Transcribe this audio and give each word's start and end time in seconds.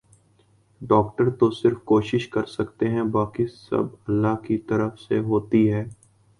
doctor 0.81 1.29
تو 1.39 1.49
کوشش 1.85 2.27
کر 2.27 2.45
سکتے 2.47 2.89
ہیں 2.89 3.03
باقی 3.11 3.47
سب 3.49 3.85
اللہ 4.07 4.35
کی 4.45 4.57
طرف 4.69 4.99
سے 4.99 5.19
ھوتی 5.27 5.63
ہے 5.71 5.83